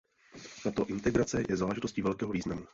[0.63, 2.65] Tato integrace je záležitostí velkého významu.